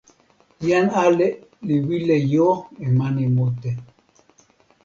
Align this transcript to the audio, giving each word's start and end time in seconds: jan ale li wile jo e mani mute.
jan 0.67 0.87
ale 1.05 1.27
li 1.67 1.75
wile 1.87 2.17
jo 2.31 2.47
e 2.85 2.87
mani 2.97 3.25
mute. 3.35 3.71